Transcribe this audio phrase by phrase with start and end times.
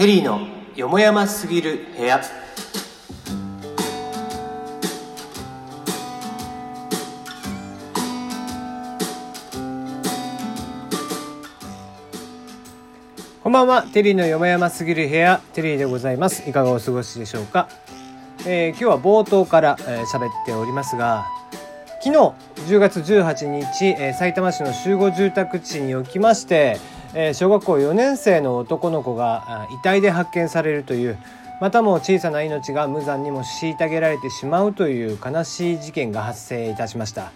[0.00, 0.40] テリーの
[0.76, 2.22] よもやますぎる部屋。
[13.42, 13.82] こんばんは。
[13.92, 15.42] テリーのよもやますぎる部屋。
[15.52, 16.48] テリーでございます。
[16.48, 17.68] いかがお過ごしでしょうか、
[18.46, 21.26] えー、今日は冒頭から喋、えー、っておりますが
[22.02, 22.32] 昨日
[22.72, 26.78] 10月18日、えー、埼玉市の集合住宅地におきまして
[27.14, 31.18] え小学校4年生の男の子が遺体で発見されるという
[31.60, 37.32] またも小さな命が無残にも虐げられてしまうという悲しい事件が発生いたしました。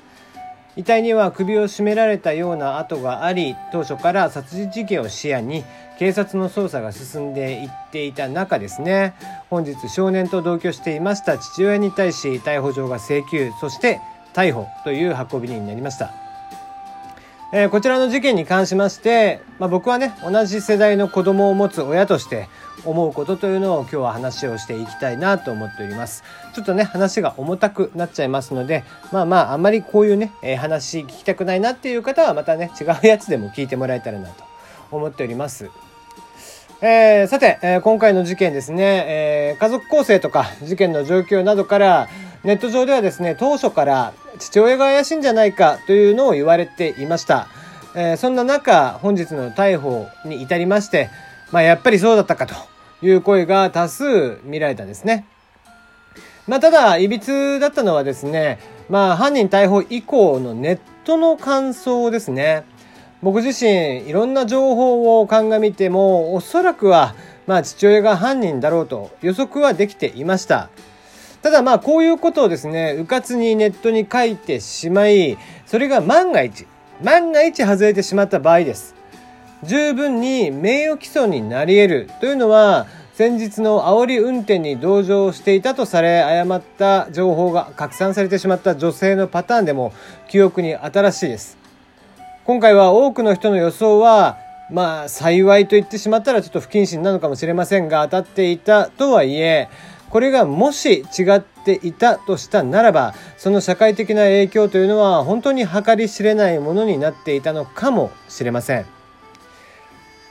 [0.77, 5.63] 遺体には首を絞められたような跡があり当初から殺人事件を視野に
[6.01, 9.15] 警察の捜査が進んでいっていた中ですね。
[9.51, 14.01] 本日少年と同居していました父親に対し逮捕状が請求そして
[14.33, 16.24] 逮捕という運びになりました。
[17.57, 22.49] えー、こちらの事件に関しまして、まあ、僕はね同じ世代の子供を持つ親として
[22.85, 26.25] 思うことというのを今日は話をしていきたいなと思っております。
[26.53, 34.43] ちょっとね話が重たくなっちゃいますのでまあまああんまりこういうね、えー、話聞きたくないなっていう方はまたね違うやつでも聞いてもらえたらなと
[34.91, 35.71] 思っております。
[36.81, 42.09] えー、さて、えー、今回の事件ですね、えー、家族構成とか事件の状況などから
[42.43, 47.49] ネット上ではですね当初から父親が怪しいんじゃないかというのを言われていました。
[47.95, 51.11] えー、そんな中、本日の逮捕に至りまして、
[51.53, 52.55] まあ、やっぱりそうだったかと
[53.03, 55.27] いう声が多数見られたんですね。
[56.47, 62.65] まあ、ただ、いびつだったのはですね、まあ、犯人逮捕以降のネットの感想ですね。
[63.23, 67.15] 僕自身、いろんな情報を鑑みても、おそらくは、
[67.47, 70.69] まあ、父親が犯人だろうと予測はできていました。
[71.45, 76.67] ただまあこういうことをですね、うかつにネットに書いてしまい、それが万が一、
[77.03, 78.95] 万が一外れてしまった場合です。
[79.63, 89.93] 十分に名誉毀損になり得るというのは、先日の煽り運転に同乗していたとされ誤った情報が拡散されてしまった女性のパターンでも
[90.31, 91.59] 記憶に新しいです。
[92.47, 94.39] 今回は多くの人の予想は
[94.71, 99.69] まあ幸いと言ってしまったらちょっと不謹慎なのかもしれませんが当たっていたとはいえ
[100.15, 108.87] これがもし違っていたとしたならばその社会的な影響というのは本当に計り知れないものになっていたのかもしれません。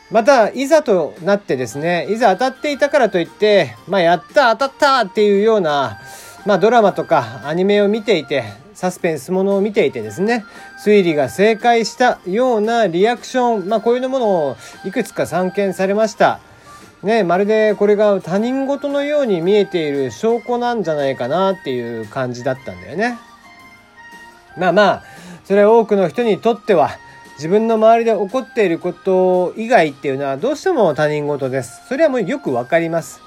[0.10, 6.00] またいざとなってですねいざ当たっていたからといってまあやった当たったっていうような
[6.46, 10.46] まあドラマとかアニメを見ていてサスペンスものを見ていてですね
[10.82, 14.56] 推理が正解したようなリアクションまあこういうものを
[14.86, 16.40] いくつか散見されました。
[17.04, 23.20] ね、まるでこれが他人事のように見えている証拠なんじゃないかなっていう感じだったんだよね。
[24.58, 25.04] まあまあ、
[25.44, 26.92] それは多くの人にとっては
[27.36, 31.82] 自分の周りで起こっていること以外っていうのはどうしても他人事です。
[31.90, 33.20] それはもうよくわかります。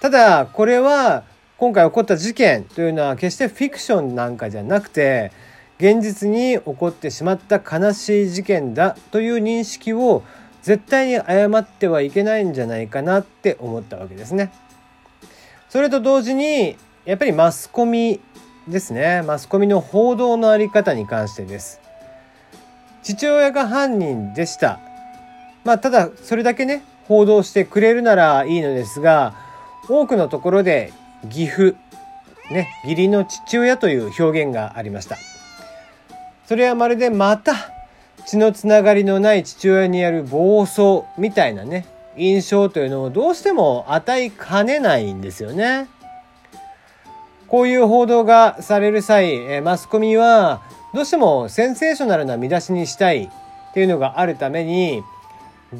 [0.00, 1.24] ただ、これは
[1.58, 5.30] 今回起こった事件というのは決してフィクションなんかじゃなくて
[5.78, 10.22] 現実に起こってしまった悲しい事件だという認識を
[10.62, 14.52] 絶対に謝ってはいけないんじゃないかなって思ったわけですね。
[15.68, 18.20] それと同時にやっぱりマスコミ
[18.68, 19.22] ですね。
[19.22, 21.80] マスコミの報道の在り方に関してです。
[23.02, 24.80] 父親が犯人でした。
[25.64, 29.34] まあただそれだけね報道してくれるならいいのですが
[29.88, 30.92] 多くのところで
[31.24, 31.76] 義父
[32.50, 35.16] ね義理の父親という表現がありました。
[36.46, 37.54] それはまるでまた
[38.26, 41.86] 血のつながりのない父親による暴走みたいなね
[42.16, 45.88] 印象というのをどうしても与えかねないんですよね。
[47.46, 50.62] こういう報道がされる際マスコミは
[50.94, 55.02] どうしてもセンセーショナルな見出しにしたいっていうのがあるために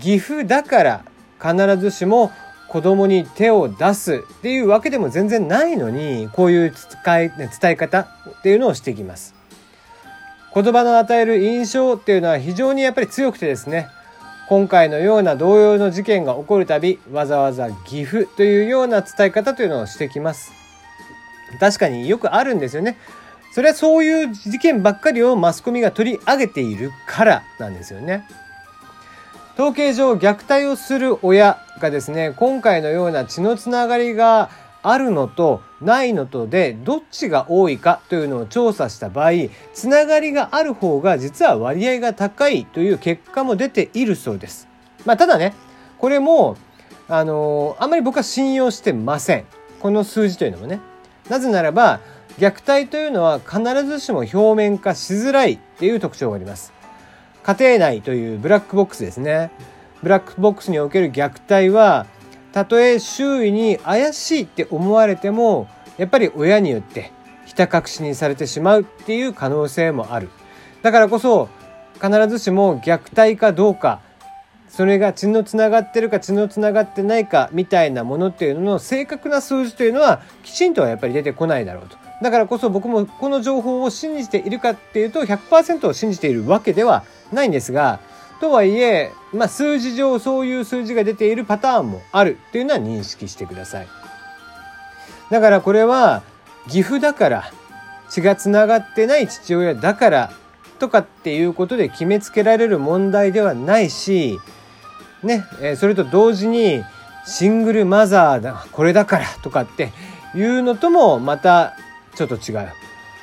[0.01, 1.05] 岐阜だから
[1.41, 2.31] 必ずしも
[2.69, 6.73] 子供に手を出すっていうわけでも全然ないのにこういう
[7.05, 7.31] 伝
[7.73, 8.07] え方っ
[8.43, 9.40] ていうのをしてきます。
[10.53, 13.89] 言葉の与える印象っていうのは非常にやっぱり強くてですね
[14.49, 20.53] 今回のような同様の事件が起こるたびわざわざ岐阜というような伝え方というのをしてきます。
[21.61, 22.99] 確かによくあるんですよね。
[23.53, 28.27] それはそういう事件ばっかりをマスコミが取り上げているからなんですよね。
[29.55, 34.51] 統計上虐待をする親がですね今回のような血のつながりが
[34.83, 39.33] あるのとないのとでどっちが多いかというのを調査した場合
[39.73, 44.69] つながりがある方が実は割合が高いという結果も出ているそうです。
[45.05, 45.55] まあ、ただね
[45.99, 46.57] これも
[47.09, 49.45] あのあんまり僕は信用してません
[49.81, 50.81] この数字というのもね。
[51.29, 52.01] なぜならば
[52.39, 56.73] 虐待というのは必ずしも表面化しづらいっていう特徴があります。
[57.43, 59.51] 家庭内というブラックボックスですね。
[60.03, 62.07] ブラックボックスにおける虐待は
[62.53, 65.69] たとえ周囲に怪しいって思われても
[65.99, 67.13] やっぱり親によって
[67.47, 70.31] ひた隠しにされてしまうっていう可能性もある。
[70.83, 71.49] だからこそ
[72.01, 74.01] 必ずしも虐待かどうか
[74.71, 81.97] それが血のつながってるか血のつながってないかみたいなものっていうのの正確な数字というのはきちんとはやっぱり出てこないだろうと。
[82.23, 87.99] だからこそ僕もこの情報を信じているかっていうと100%を信じているわけではないんですが
[88.41, 93.89] とはいえ、まあ、数字上そういう数字が出ているパターンもあるっていうのは認識してください
[95.31, 96.23] だからこれは
[96.69, 97.53] 岐阜だから
[98.09, 100.33] 血がつながってない父親だから
[100.79, 104.41] とかっていうことで決めつけられる問題ではないし
[105.23, 106.83] ね、えそれと同時に
[107.27, 109.93] シングルマザーだこれだからとかって
[110.35, 111.77] いうのともまた
[112.15, 112.69] ちょっと違う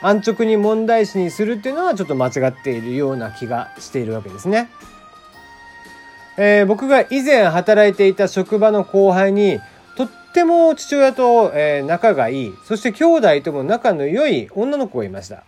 [0.02, 4.70] 安直に問題視にするっていうのはちょっと間違っているような気がしているわけですね。
[6.38, 9.60] えー、僕が以前働いていた職場の後輩に
[9.96, 12.54] とっても父親と、えー、仲がいい。
[12.66, 15.44] そして兄弟とも仲の良い女の子がいました。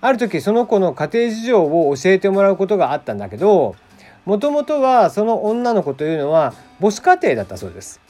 [0.00, 3.76] ある時その子の家庭事情を教えてもらうことがあったんだけど
[4.24, 8.00] もともとはその女の子というのは母子家庭だったそうです。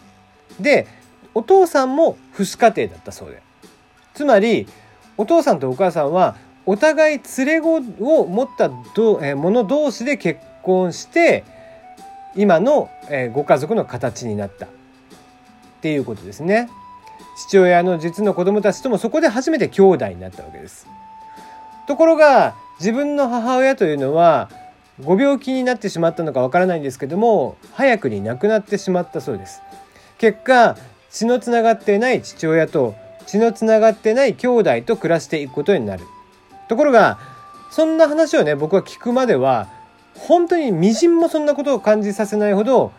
[0.61, 0.87] で
[1.35, 3.43] お父さんも父子家庭だったそうで。
[4.13, 4.69] つまり
[5.17, 6.37] お父さんとお母さんは
[6.67, 11.45] お互い連れ子を持った者同士で結婚して
[12.37, 12.89] 今の
[13.33, 14.69] ご家族の形になったっ
[15.81, 16.69] ていうことですね。
[17.37, 20.87] 父親の実の子供たちともそこで初めて兄弟になったわけです。
[21.87, 24.51] ところが自分の母親というのは
[25.03, 29.63] ご病気になってしまったのかわからないんですけども早くに亡くなってしまったそうです。
[30.19, 30.77] 結果
[31.11, 32.95] 血のつながっていない父親と
[33.27, 36.05] 血のつながってない兄弟と暮らしていくことになる。
[36.69, 37.19] ところが
[37.71, 39.69] そんな話をね僕は聞くまでは
[40.15, 42.93] 本当にみじんもそんなことを感じさせないほど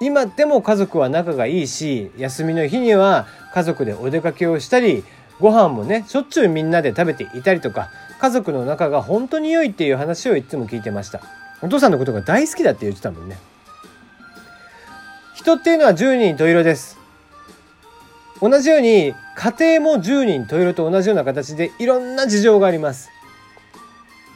[0.00, 5.04] 今でも家族は仲がいいし休みの日には家族でお出かけをしたり
[5.40, 11.20] ご飯もねしょっちゅうみんなで食べていたりとか家族の仲が本当に良いっていう話をいつも聞いてました。
[11.62, 13.36] お父さんのことが大好きだって言ってたもんね。
[15.34, 16.98] 人っていうのは10人十色です。
[18.40, 23.10] 同じように家庭も10人十色と同じような形でいろんな事情があります。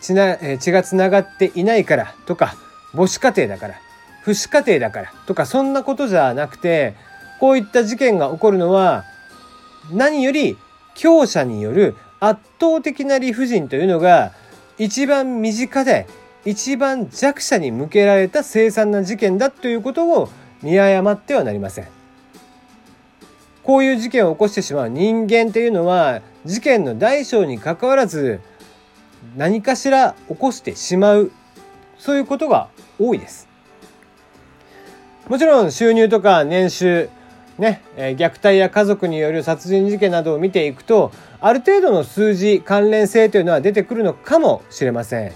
[0.01, 2.55] 血な血がつながっていないからとか
[2.93, 3.75] 母子家庭だから
[4.25, 6.95] 父子家庭だからとかそんなことじゃなくて
[7.39, 9.05] こういった事件が起こるのは
[9.93, 10.57] 何より
[10.95, 14.33] 強者による圧倒的な理不尽というのが
[14.79, 16.07] 一番身近で
[16.45, 20.31] 一番弱者に向けられた凄惨な事件だということを
[20.63, 21.89] 見誤ってはなりません。
[23.63, 28.41] こういう事件を起こしてしまう人間というのは事件の大小にかかわらず
[29.37, 31.33] 何かしら起こしてしまう
[31.99, 32.69] そういうことが
[32.99, 33.49] 多いです。
[35.29, 37.09] もちろん収入とか年収
[37.59, 45.33] ね、え虐待や家族による殺人事件などを見ていくとある程度の数字関連性というのは出てくるのかもしれません。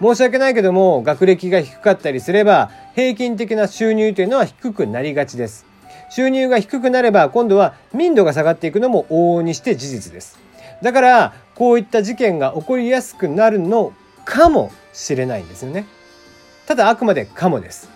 [0.00, 5.66] 申し訳ないけども学歴が低かったりすれば平均的な収入というのは低くなりがちです。
[6.08, 10.38] 収入が低くなれば今度は民度が下がっていくのも往々にして事実です。
[10.82, 13.92] だからこういった事件が起こりやすくなるの
[14.24, 15.86] かもしれないんですよね
[16.66, 17.90] ただあくまでかもです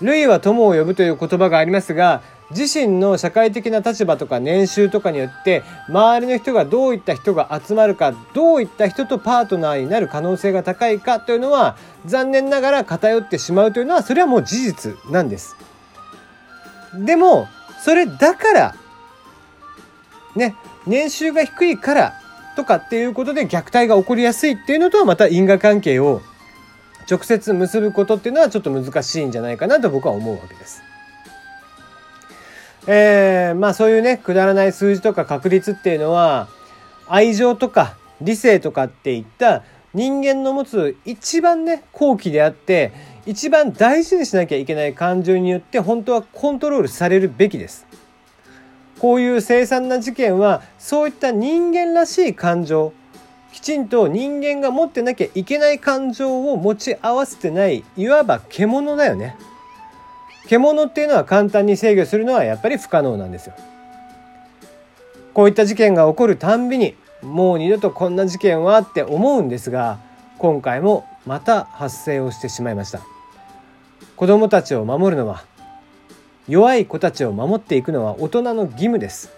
[0.00, 15.56] 類は友を呼ぶという言葉がありますが自身の社会的な立場とか年収とかによって周りの人がどういった人が集まるかどういった人とパートナーになる可能性が高いかというのは残念ながら偏ってしまうというのはそれはもう事実なんです。
[16.94, 17.48] でも
[17.80, 18.74] それだから
[20.36, 20.54] ね
[20.86, 22.21] 年収が低いから
[22.54, 26.22] とかっていうことで虐待が起こりやすいっていうのとはまた因果関係を
[27.10, 30.82] 直接結ぶことっていうのはちょっと難しいんじゃないかなと僕は思うわけです。
[32.86, 36.48] えー、まあそういうねくだらない数字とか確率っていうのは
[37.08, 39.62] 愛情とか理性とかっていった
[39.94, 42.92] 人間の持つ一番ね好奇であって
[43.26, 47.86] 一番大事にしなきゃいけない感情によって本当はコントロールされるべきです。
[49.02, 52.92] こういう凄惨な事件はそういった人間らしい感情
[53.52, 59.36] きちんと人間が持ってなきゃいけない感情を持ち合わせてないいわば獣だよね。
[60.48, 63.54] 獣っていうのは簡単に制御するのはやっぱり不可能なんですよ。
[65.34, 69.98] こういった事件が起こるたんびにもう二度とこんな事件はって思うんですが
[70.38, 73.00] 今回もまた発生をしてしまいました。
[74.14, 75.42] 子供たちを守るのは
[76.48, 79.30] 弱い子たちを守っていくのは大人の義務です。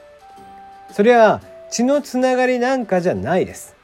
[0.93, 3.75] それは血のつながりなんかじゃないです。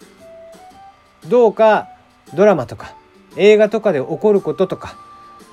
[1.29, 1.89] どうか
[2.35, 2.95] ドラマとか
[3.37, 4.97] 映画とかで起こることとか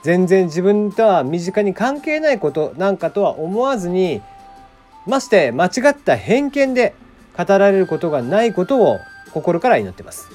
[0.03, 4.21] 全然自分とは身近に関係ないことなんかとは思わずに
[5.05, 6.95] まして間違った偏見で
[7.38, 8.97] 語られることがないことを
[9.33, 10.29] 心から祈ってます、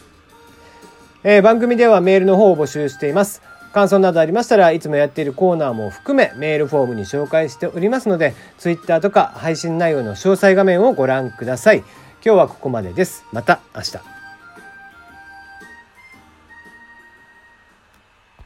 [1.24, 3.42] えー、番組ではメールの方を募集しています。
[3.72, 11.78] 感想などありましたらいつもやっているコーナーも含めメールフォームに紹介しておりますので Twitter とか配信内容の詳細画面をご覧ください。
[12.24, 13.24] 今日はここまでです。
[13.32, 14.11] また明日。